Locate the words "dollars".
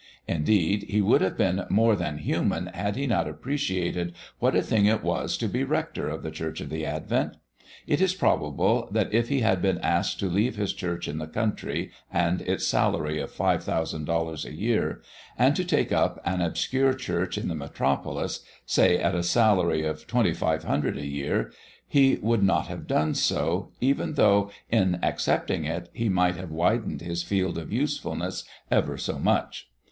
14.05-14.43